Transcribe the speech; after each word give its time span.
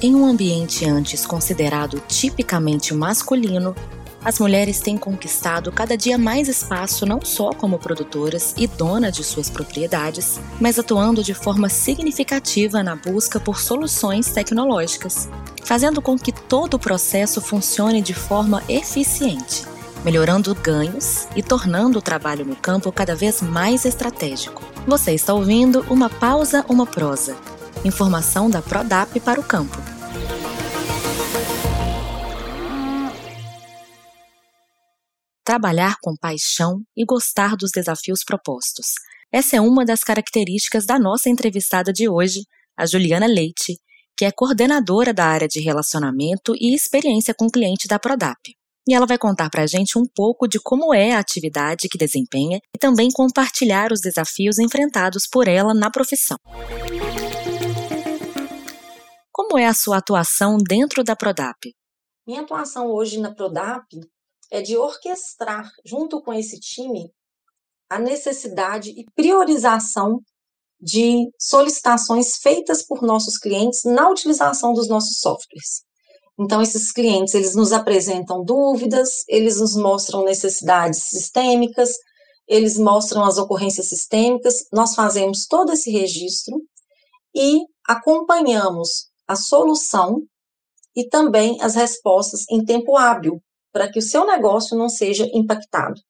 Em 0.00 0.14
um 0.14 0.24
ambiente 0.24 0.84
antes 0.84 1.26
considerado 1.26 2.00
tipicamente 2.06 2.94
masculino, 2.94 3.74
as 4.24 4.38
mulheres 4.38 4.78
têm 4.78 4.96
conquistado 4.96 5.72
cada 5.72 5.96
dia 5.96 6.16
mais 6.16 6.46
espaço 6.46 7.04
não 7.04 7.20
só 7.24 7.50
como 7.52 7.80
produtoras 7.80 8.54
e 8.56 8.68
dona 8.68 9.10
de 9.10 9.24
suas 9.24 9.50
propriedades, 9.50 10.38
mas 10.60 10.78
atuando 10.78 11.20
de 11.20 11.34
forma 11.34 11.68
significativa 11.68 12.80
na 12.80 12.94
busca 12.94 13.40
por 13.40 13.58
soluções 13.58 14.30
tecnológicas, 14.30 15.28
fazendo 15.64 16.00
com 16.00 16.16
que 16.16 16.30
todo 16.30 16.74
o 16.74 16.78
processo 16.78 17.40
funcione 17.40 18.00
de 18.00 18.14
forma 18.14 18.62
eficiente, 18.68 19.64
melhorando 20.04 20.54
ganhos 20.54 21.26
e 21.34 21.42
tornando 21.42 21.98
o 21.98 22.02
trabalho 22.02 22.44
no 22.44 22.54
campo 22.54 22.92
cada 22.92 23.16
vez 23.16 23.42
mais 23.42 23.84
estratégico. 23.84 24.62
Você 24.86 25.12
está 25.12 25.34
ouvindo 25.34 25.84
uma 25.90 26.08
pausa, 26.08 26.64
uma 26.68 26.86
prosa. 26.86 27.36
Informação 27.84 28.50
da 28.50 28.60
Prodap 28.60 29.18
para 29.20 29.40
o 29.40 29.44
campo. 29.44 29.87
Trabalhar 35.48 35.96
com 36.02 36.14
paixão 36.14 36.82
e 36.94 37.06
gostar 37.06 37.56
dos 37.56 37.70
desafios 37.70 38.22
propostos. 38.22 38.88
Essa 39.32 39.56
é 39.56 39.60
uma 39.62 39.82
das 39.82 40.04
características 40.04 40.84
da 40.84 40.98
nossa 40.98 41.30
entrevistada 41.30 41.90
de 41.90 42.06
hoje, 42.06 42.40
a 42.76 42.84
Juliana 42.84 43.26
Leite, 43.26 43.78
que 44.14 44.26
é 44.26 44.30
coordenadora 44.30 45.14
da 45.14 45.24
área 45.24 45.48
de 45.48 45.58
relacionamento 45.60 46.52
e 46.54 46.74
experiência 46.74 47.32
com 47.32 47.48
cliente 47.48 47.88
da 47.88 47.98
Prodap. 47.98 48.36
E 48.86 48.92
ela 48.92 49.06
vai 49.06 49.16
contar 49.16 49.48
para 49.48 49.62
a 49.62 49.66
gente 49.66 49.98
um 49.98 50.04
pouco 50.14 50.46
de 50.46 50.60
como 50.60 50.92
é 50.92 51.12
a 51.12 51.18
atividade 51.18 51.88
que 51.90 51.96
desempenha 51.96 52.60
e 52.74 52.78
também 52.78 53.08
compartilhar 53.10 53.90
os 53.90 54.02
desafios 54.02 54.58
enfrentados 54.58 55.26
por 55.26 55.48
ela 55.48 55.72
na 55.72 55.90
profissão. 55.90 56.36
Como 59.32 59.56
é 59.56 59.64
a 59.64 59.72
sua 59.72 59.96
atuação 59.96 60.58
dentro 60.58 61.02
da 61.02 61.16
Prodap? 61.16 61.74
Minha 62.26 62.42
atuação 62.42 62.90
hoje 62.90 63.18
na 63.18 63.30
Prodap 63.30 63.86
é 64.50 64.62
de 64.62 64.76
orquestrar, 64.76 65.70
junto 65.84 66.20
com 66.22 66.32
esse 66.32 66.58
time, 66.58 67.10
a 67.88 67.98
necessidade 67.98 68.90
e 68.90 69.04
priorização 69.14 70.20
de 70.80 71.28
solicitações 71.38 72.36
feitas 72.36 72.84
por 72.84 73.02
nossos 73.02 73.36
clientes 73.36 73.82
na 73.84 74.08
utilização 74.08 74.72
dos 74.72 74.88
nossos 74.88 75.18
softwares. 75.18 75.82
Então, 76.38 76.62
esses 76.62 76.92
clientes, 76.92 77.34
eles 77.34 77.56
nos 77.56 77.72
apresentam 77.72 78.44
dúvidas, 78.44 79.24
eles 79.26 79.58
nos 79.58 79.74
mostram 79.74 80.24
necessidades 80.24 81.08
sistêmicas, 81.08 81.90
eles 82.46 82.78
mostram 82.78 83.24
as 83.24 83.38
ocorrências 83.38 83.88
sistêmicas, 83.88 84.64
nós 84.72 84.94
fazemos 84.94 85.46
todo 85.46 85.72
esse 85.72 85.90
registro 85.90 86.62
e 87.34 87.58
acompanhamos 87.86 89.08
a 89.26 89.34
solução 89.34 90.22
e 90.94 91.06
também 91.08 91.60
as 91.60 91.74
respostas 91.74 92.44
em 92.50 92.64
tempo 92.64 92.96
hábil, 92.96 93.42
para 93.72 93.90
que 93.90 93.98
o 93.98 94.02
seu 94.02 94.26
negócio 94.26 94.76
não 94.76 94.88
seja 94.88 95.28
impactado. 95.32 96.00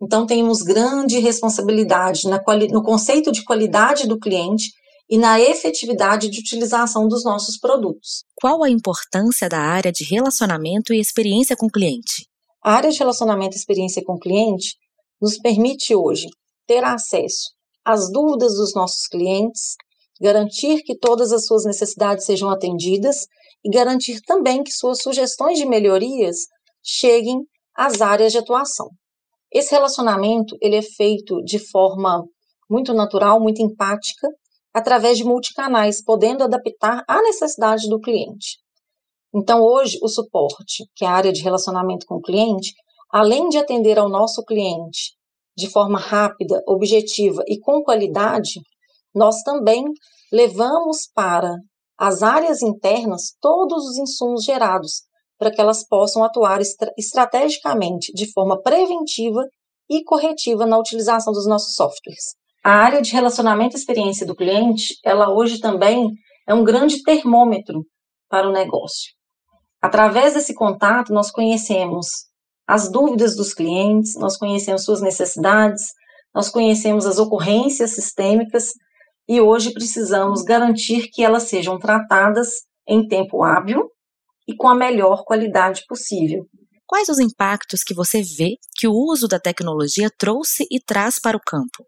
Então, 0.00 0.26
temos 0.26 0.62
grande 0.62 1.18
responsabilidade 1.18 2.28
no 2.70 2.82
conceito 2.82 3.32
de 3.32 3.44
qualidade 3.44 4.06
do 4.06 4.18
cliente 4.18 4.70
e 5.10 5.16
na 5.16 5.40
efetividade 5.40 6.28
de 6.28 6.40
utilização 6.40 7.08
dos 7.08 7.24
nossos 7.24 7.58
produtos. 7.58 8.24
Qual 8.36 8.62
a 8.62 8.70
importância 8.70 9.48
da 9.48 9.58
área 9.58 9.90
de 9.90 10.04
relacionamento 10.04 10.92
e 10.92 11.00
experiência 11.00 11.56
com 11.56 11.66
o 11.66 11.70
cliente? 11.70 12.28
A 12.62 12.74
área 12.74 12.90
de 12.90 12.98
relacionamento 12.98 13.56
e 13.56 13.58
experiência 13.58 14.04
com 14.04 14.14
o 14.14 14.18
cliente 14.18 14.76
nos 15.20 15.38
permite 15.38 15.94
hoje 15.94 16.26
ter 16.66 16.84
acesso 16.84 17.50
às 17.84 18.12
dúvidas 18.12 18.54
dos 18.54 18.74
nossos 18.74 19.06
clientes, 19.08 19.76
garantir 20.20 20.82
que 20.82 20.96
todas 20.96 21.32
as 21.32 21.46
suas 21.46 21.64
necessidades 21.64 22.26
sejam 22.26 22.50
atendidas 22.50 23.26
e 23.64 23.70
garantir 23.70 24.20
também 24.20 24.62
que 24.62 24.70
suas 24.70 25.00
sugestões 25.00 25.58
de 25.58 25.64
melhorias 25.64 26.36
cheguem 26.82 27.40
às 27.74 28.00
áreas 28.00 28.32
de 28.32 28.38
atuação. 28.38 28.88
Esse 29.52 29.72
relacionamento 29.72 30.56
ele 30.60 30.76
é 30.76 30.82
feito 30.82 31.42
de 31.42 31.58
forma 31.58 32.24
muito 32.68 32.92
natural, 32.92 33.40
muito 33.40 33.62
empática, 33.62 34.28
através 34.74 35.16
de 35.16 35.24
multicanais, 35.24 36.02
podendo 36.04 36.44
adaptar 36.44 37.02
à 37.08 37.22
necessidade 37.22 37.88
do 37.88 37.98
cliente. 37.98 38.58
Então, 39.34 39.60
hoje, 39.60 39.98
o 40.02 40.08
suporte, 40.08 40.84
que 40.94 41.04
é 41.04 41.08
a 41.08 41.12
área 41.12 41.32
de 41.32 41.42
relacionamento 41.42 42.06
com 42.06 42.16
o 42.16 42.20
cliente, 42.20 42.72
além 43.10 43.48
de 43.48 43.58
atender 43.58 43.98
ao 43.98 44.08
nosso 44.08 44.44
cliente 44.44 45.16
de 45.56 45.68
forma 45.68 45.98
rápida, 45.98 46.62
objetiva 46.66 47.42
e 47.48 47.58
com 47.58 47.82
qualidade, 47.82 48.60
nós 49.14 49.42
também 49.42 49.84
levamos 50.32 51.08
para 51.12 51.56
as 51.98 52.22
áreas 52.22 52.62
internas 52.62 53.34
todos 53.40 53.84
os 53.84 53.98
insumos 53.98 54.44
gerados 54.44 55.02
para 55.38 55.50
que 55.50 55.60
elas 55.60 55.86
possam 55.86 56.24
atuar 56.24 56.60
estra 56.60 56.92
estrategicamente 56.98 58.12
de 58.12 58.30
forma 58.32 58.60
preventiva 58.60 59.42
e 59.88 60.02
corretiva 60.04 60.66
na 60.66 60.78
utilização 60.78 61.32
dos 61.32 61.46
nossos 61.46 61.74
softwares. 61.74 62.34
A 62.64 62.72
área 62.72 63.00
de 63.00 63.12
relacionamento 63.12 63.76
e 63.76 63.78
experiência 63.78 64.26
do 64.26 64.34
cliente, 64.34 64.98
ela 65.04 65.32
hoje 65.32 65.60
também 65.60 66.10
é 66.46 66.52
um 66.52 66.64
grande 66.64 67.02
termômetro 67.02 67.84
para 68.28 68.48
o 68.48 68.52
negócio. 68.52 69.12
Através 69.80 70.34
desse 70.34 70.54
contato, 70.54 71.12
nós 71.12 71.30
conhecemos 71.30 72.08
as 72.66 72.90
dúvidas 72.90 73.36
dos 73.36 73.54
clientes, 73.54 74.14
nós 74.16 74.36
conhecemos 74.36 74.84
suas 74.84 75.00
necessidades, 75.00 75.82
nós 76.34 76.50
conhecemos 76.50 77.06
as 77.06 77.18
ocorrências 77.18 77.92
sistêmicas 77.92 78.72
e 79.26 79.40
hoje 79.40 79.72
precisamos 79.72 80.42
garantir 80.42 81.08
que 81.10 81.22
elas 81.22 81.44
sejam 81.44 81.78
tratadas 81.78 82.48
em 82.86 83.06
tempo 83.06 83.42
hábil 83.42 83.88
e 84.48 84.56
com 84.56 84.66
a 84.66 84.74
melhor 84.74 85.24
qualidade 85.24 85.84
possível. 85.86 86.46
Quais 86.86 87.10
os 87.10 87.18
impactos 87.18 87.82
que 87.82 87.92
você 87.92 88.22
vê 88.22 88.56
que 88.74 88.88
o 88.88 88.94
uso 88.94 89.28
da 89.28 89.38
tecnologia 89.38 90.08
trouxe 90.16 90.66
e 90.70 90.80
traz 90.80 91.20
para 91.20 91.36
o 91.36 91.40
campo? 91.40 91.84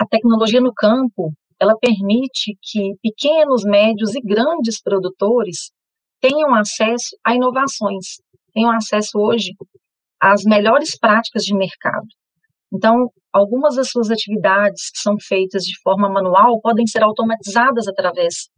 A 0.00 0.04
tecnologia 0.04 0.60
no 0.60 0.74
campo, 0.74 1.32
ela 1.60 1.76
permite 1.78 2.58
que 2.60 2.96
pequenos, 3.00 3.62
médios 3.62 4.14
e 4.16 4.20
grandes 4.20 4.82
produtores 4.82 5.70
tenham 6.20 6.52
acesso 6.52 7.16
a 7.24 7.34
inovações, 7.34 8.16
tenham 8.52 8.72
acesso 8.72 9.18
hoje 9.18 9.52
às 10.20 10.42
melhores 10.42 10.98
práticas 10.98 11.44
de 11.44 11.54
mercado. 11.54 12.06
Então, 12.74 13.08
algumas 13.32 13.76
das 13.76 13.88
suas 13.88 14.10
atividades 14.10 14.90
que 14.90 14.98
são 14.98 15.14
feitas 15.20 15.62
de 15.62 15.80
forma 15.80 16.08
manual 16.08 16.60
podem 16.60 16.86
ser 16.86 17.04
automatizadas 17.04 17.86
através 17.86 18.48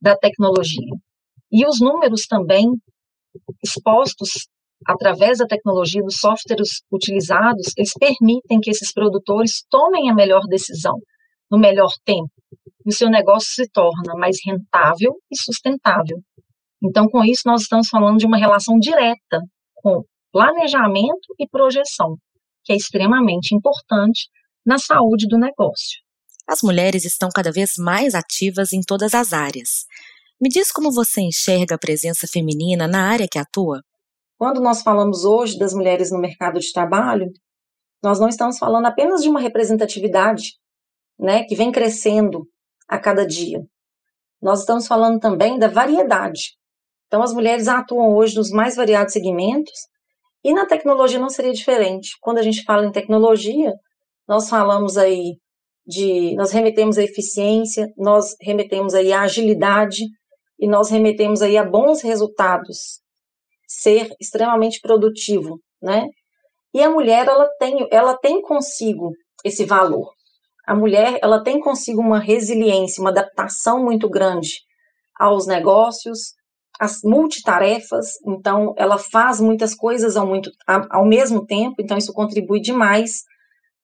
da 0.00 0.16
tecnologia. 0.16 0.92
E 1.52 1.64
os 1.66 1.80
números 1.80 2.26
também 2.26 2.66
expostos 3.62 4.48
através 4.86 5.38
da 5.38 5.46
tecnologia 5.46 6.02
dos 6.02 6.16
softwares 6.16 6.82
utilizados, 6.92 7.72
eles 7.76 7.92
permitem 7.98 8.60
que 8.60 8.70
esses 8.70 8.92
produtores 8.92 9.64
tomem 9.70 10.10
a 10.10 10.14
melhor 10.14 10.42
decisão 10.48 10.94
no 11.50 11.58
melhor 11.58 11.90
tempo 12.04 12.30
e 12.84 12.90
o 12.90 12.92
seu 12.92 13.08
negócio 13.08 13.48
se 13.50 13.68
torna 13.70 14.14
mais 14.16 14.36
rentável 14.44 15.12
e 15.30 15.36
sustentável. 15.40 16.18
Então, 16.82 17.06
com 17.08 17.24
isso, 17.24 17.42
nós 17.46 17.62
estamos 17.62 17.88
falando 17.88 18.18
de 18.18 18.26
uma 18.26 18.38
relação 18.38 18.78
direta 18.78 19.40
com 19.74 20.02
planejamento 20.32 21.34
e 21.38 21.48
projeção, 21.48 22.16
que 22.64 22.72
é 22.72 22.76
extremamente 22.76 23.54
importante 23.54 24.28
na 24.64 24.78
saúde 24.78 25.26
do 25.28 25.38
negócio. 25.38 26.00
As 26.48 26.60
mulheres 26.62 27.04
estão 27.04 27.28
cada 27.34 27.50
vez 27.50 27.72
mais 27.76 28.14
ativas 28.14 28.72
em 28.72 28.80
todas 28.80 29.14
as 29.14 29.32
áreas. 29.32 29.84
Me 30.38 30.50
diz 30.50 30.70
como 30.70 30.92
você 30.92 31.22
enxerga 31.22 31.76
a 31.76 31.78
presença 31.78 32.26
feminina 32.26 32.86
na 32.86 33.08
área 33.08 33.26
que 33.30 33.38
atua? 33.38 33.80
Quando 34.38 34.60
nós 34.60 34.82
falamos 34.82 35.24
hoje 35.24 35.58
das 35.58 35.72
mulheres 35.72 36.10
no 36.10 36.18
mercado 36.18 36.60
de 36.60 36.70
trabalho, 36.72 37.32
nós 38.02 38.20
não 38.20 38.28
estamos 38.28 38.58
falando 38.58 38.84
apenas 38.84 39.22
de 39.22 39.30
uma 39.30 39.40
representatividade, 39.40 40.52
né, 41.18 41.44
que 41.44 41.56
vem 41.56 41.72
crescendo 41.72 42.46
a 42.86 42.98
cada 42.98 43.26
dia. 43.26 43.62
Nós 44.40 44.60
estamos 44.60 44.86
falando 44.86 45.18
também 45.18 45.58
da 45.58 45.68
variedade. 45.68 46.54
Então, 47.06 47.22
as 47.22 47.32
mulheres 47.32 47.66
atuam 47.66 48.14
hoje 48.14 48.36
nos 48.36 48.50
mais 48.50 48.76
variados 48.76 49.14
segmentos 49.14 49.72
e 50.44 50.52
na 50.52 50.66
tecnologia 50.66 51.18
não 51.18 51.30
seria 51.30 51.52
diferente. 51.52 52.10
Quando 52.20 52.38
a 52.38 52.42
gente 52.42 52.62
fala 52.62 52.84
em 52.84 52.92
tecnologia, 52.92 53.72
nós 54.28 54.50
falamos 54.50 54.98
aí 54.98 55.38
de, 55.86 56.34
nós 56.34 56.50
remetemos 56.50 56.98
à 56.98 57.02
eficiência, 57.02 57.90
nós 57.96 58.36
remetemos 58.42 58.92
aí 58.92 59.14
à 59.14 59.22
agilidade, 59.22 60.04
e 60.58 60.66
nós 60.68 60.90
remetemos 60.90 61.42
aí 61.42 61.56
a 61.56 61.64
bons 61.64 62.02
resultados, 62.02 63.00
ser 63.66 64.10
extremamente 64.20 64.80
produtivo, 64.80 65.60
né? 65.82 66.08
E 66.72 66.82
a 66.82 66.90
mulher 66.90 67.26
ela 67.26 67.48
tem, 67.58 67.88
ela 67.90 68.16
tem 68.16 68.42
consigo 68.42 69.12
esse 69.44 69.64
valor. 69.64 70.12
A 70.66 70.74
mulher 70.74 71.18
ela 71.22 71.42
tem 71.42 71.60
consigo 71.60 72.00
uma 72.00 72.18
resiliência, 72.18 73.00
uma 73.00 73.10
adaptação 73.10 73.82
muito 73.82 74.08
grande 74.08 74.60
aos 75.18 75.46
negócios, 75.46 76.34
às 76.78 77.00
multitarefas. 77.02 78.14
Então, 78.26 78.74
ela 78.76 78.98
faz 78.98 79.40
muitas 79.40 79.74
coisas 79.74 80.16
ao, 80.16 80.26
muito, 80.26 80.50
ao 80.66 81.06
mesmo 81.06 81.46
tempo. 81.46 81.76
Então, 81.78 81.96
isso 81.96 82.12
contribui 82.12 82.60
demais 82.60 83.22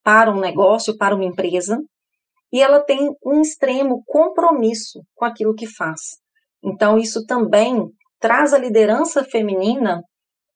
para 0.03 0.31
um 0.31 0.41
negócio, 0.41 0.97
para 0.97 1.15
uma 1.15 1.25
empresa. 1.25 1.79
E 2.53 2.61
ela 2.61 2.81
tem 2.81 3.15
um 3.25 3.41
extremo 3.41 4.03
compromisso 4.05 5.01
com 5.15 5.25
aquilo 5.25 5.55
que 5.55 5.67
faz. 5.67 6.22
Então, 6.63 6.99
isso 6.99 7.25
também 7.27 7.89
traz 8.21 8.53
a 8.53 8.59
liderança 8.59 9.25
feminina 9.25 10.03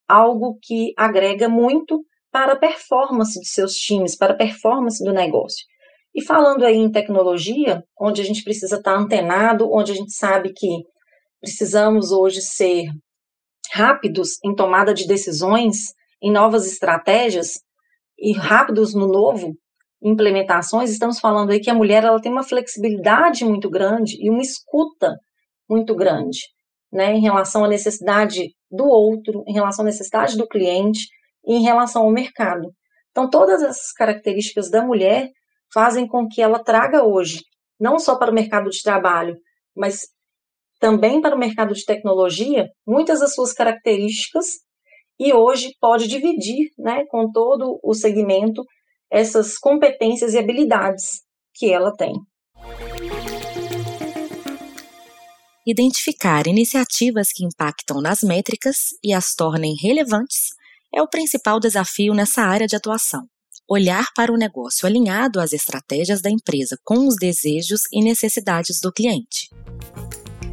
algo 0.08 0.56
que 0.62 0.93
agrega 0.97 1.49
muito 1.49 2.05
para 2.31 2.53
a 2.53 2.58
performance 2.58 3.41
de 3.41 3.49
seus 3.49 3.73
times, 3.73 4.17
para 4.17 4.35
a 4.35 4.37
performance 4.37 5.03
do 5.03 5.12
negócio. 5.12 5.64
E 6.14 6.23
falando 6.23 6.64
aí 6.64 6.76
em 6.76 6.91
tecnologia, 6.91 7.82
onde 8.00 8.20
a 8.20 8.25
gente 8.25 8.44
precisa 8.44 8.76
estar 8.76 8.94
antenado, 8.97 9.70
onde 9.70 9.93
a 9.93 9.94
gente 9.94 10.12
sabe 10.12 10.53
que 10.55 10.85
precisamos 11.41 12.12
hoje 12.12 12.41
ser 12.41 12.87
rápidos 13.73 14.38
em 14.44 14.55
tomada 14.55 14.94
de 14.94 15.06
decisões, 15.06 15.93
em 16.23 16.32
novas 16.32 16.67
estratégias 16.67 17.61
e 18.19 18.32
rápidos 18.32 18.94
no 18.94 19.06
novo, 19.06 19.55
implementações, 20.02 20.91
estamos 20.91 21.19
falando 21.19 21.50
aí 21.50 21.61
que 21.61 21.70
a 21.70 21.75
mulher 21.75 22.05
ela 22.05 22.20
tem 22.20 22.31
uma 22.31 22.43
flexibilidade 22.43 23.44
muito 23.44 23.69
grande 23.69 24.17
e 24.20 24.31
uma 24.31 24.43
escuta 24.43 25.17
muito 25.68 25.94
grande, 25.94 26.40
né, 26.92 27.14
em 27.14 27.20
relação 27.20 27.64
à 27.64 27.68
necessidade 27.68 28.50
do 28.70 28.84
outro, 28.84 29.42
em 29.46 29.52
relação 29.52 29.84
à 29.84 29.86
necessidade 29.86 30.36
do 30.36 30.46
cliente 30.46 31.06
e 31.46 31.54
em 31.54 31.62
relação 31.62 32.02
ao 32.02 32.10
mercado. 32.10 32.72
Então, 33.10 33.28
todas 33.30 33.62
essas 33.62 33.92
características 33.92 34.70
da 34.70 34.84
mulher 34.84 35.30
fazem 35.72 36.06
com 36.06 36.28
que 36.28 36.42
ela 36.42 36.62
traga 36.62 37.04
hoje, 37.04 37.42
não 37.78 37.98
só 37.98 38.16
para 38.16 38.30
o 38.30 38.34
mercado 38.34 38.70
de 38.70 38.82
trabalho, 38.82 39.36
mas 39.74 40.02
também 40.78 41.20
para 41.20 41.34
o 41.34 41.38
mercado 41.38 41.74
de 41.74 41.84
tecnologia, 41.84 42.68
muitas 42.86 43.20
das 43.20 43.34
suas 43.34 43.52
características 43.52 44.46
e 45.18 45.32
hoje 45.32 45.74
pode 45.80 46.06
dividir 46.06 46.68
né, 46.78 47.04
com 47.08 47.30
todo 47.30 47.78
o 47.82 47.94
segmento 47.94 48.62
essas 49.10 49.56
competências 49.56 50.34
e 50.34 50.38
habilidades 50.38 51.22
que 51.54 51.72
ela 51.72 51.92
tem. 51.96 52.12
Identificar 55.68 56.46
iniciativas 56.46 57.32
que 57.32 57.44
impactam 57.44 58.00
nas 58.00 58.22
métricas 58.22 58.90
e 59.02 59.12
as 59.12 59.34
tornem 59.34 59.74
relevantes 59.74 60.50
é 60.94 61.02
o 61.02 61.08
principal 61.08 61.58
desafio 61.58 62.14
nessa 62.14 62.42
área 62.42 62.68
de 62.68 62.76
atuação. 62.76 63.26
Olhar 63.68 64.06
para 64.14 64.32
o 64.32 64.36
negócio 64.36 64.86
alinhado 64.86 65.40
às 65.40 65.52
estratégias 65.52 66.22
da 66.22 66.30
empresa 66.30 66.78
com 66.84 67.08
os 67.08 67.16
desejos 67.16 67.80
e 67.92 68.00
necessidades 68.00 68.80
do 68.80 68.92
cliente. 68.92 69.50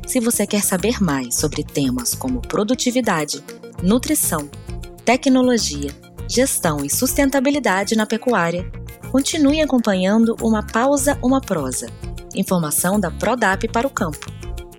Se 0.08 0.20
você 0.20 0.48
quer 0.48 0.64
saber 0.64 1.00
mais 1.00 1.36
sobre 1.36 1.64
temas 1.64 2.16
como 2.16 2.42
produtividade, 2.42 3.44
nutrição, 3.84 4.50
tecnologia, 5.06 5.92
gestão 6.28 6.84
e 6.84 6.90
sustentabilidade 6.90 7.96
na 7.96 8.08
pecuária, 8.08 8.66
continue 9.12 9.62
acompanhando 9.62 10.36
Uma 10.42 10.66
Pausa, 10.66 11.20
Uma 11.22 11.40
Prosa, 11.40 11.86
informação 12.34 13.00
da 13.00 13.12
Prodap 13.12 13.68
para 13.68 13.86
o 13.86 13.92
campo. 13.92 14.33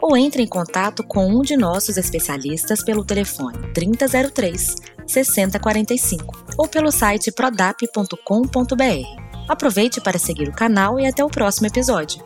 Ou 0.06 0.18
entre 0.18 0.42
em 0.42 0.46
contato 0.46 1.02
com 1.02 1.26
um 1.26 1.40
de 1.40 1.56
nossos 1.56 1.96
especialistas 1.96 2.84
pelo 2.84 3.02
telefone 3.02 3.72
3003 3.72 4.74
6045 5.06 6.44
ou 6.58 6.68
pelo 6.68 6.92
site 6.92 7.32
prodap.com.br. 7.32 8.18
Aproveite 9.48 10.02
para 10.02 10.18
seguir 10.18 10.46
o 10.46 10.52
canal 10.52 11.00
e 11.00 11.06
até 11.06 11.24
o 11.24 11.30
próximo 11.30 11.68
episódio. 11.68 12.22